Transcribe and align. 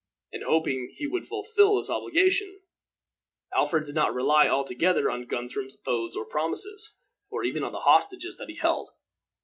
In 0.31 0.41
hoping 0.41 0.87
that 0.87 0.95
he 0.97 1.05
would 1.05 1.27
fulfill 1.27 1.75
this 1.77 1.87
obligation, 1.91 2.61
Alfred 3.55 3.85
did 3.85 3.93
not 3.93 4.15
rely 4.15 4.47
altogether 4.47 5.11
on 5.11 5.27
Guthrum's 5.27 5.77
oaths 5.85 6.15
or 6.15 6.25
promises, 6.25 6.93
or 7.29 7.43
even 7.43 7.63
on 7.63 7.71
the 7.71 7.81
hostages 7.81 8.37
that 8.37 8.49
he 8.49 8.55
held. 8.55 8.89